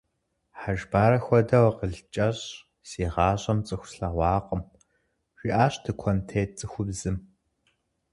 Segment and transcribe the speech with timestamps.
[0.59, 2.49] Хьэжбарэ хуэдэу акъыл кӀэщӀ
[2.89, 4.61] си гъащӀэм цӀыху слъэгъуакъым,–
[5.37, 7.17] жиӀащ тыкуэнтет цӀыхубзым.